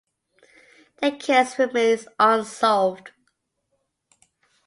Their 0.99 1.11
case 1.15 1.59
remains 1.59 2.07
unsolved. 2.19 3.11